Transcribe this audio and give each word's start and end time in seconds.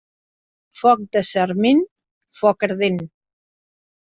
Foc 0.81 1.03
de 1.17 1.21
sarment, 1.31 1.83
foc 2.41 2.67
ardent. 2.69 2.99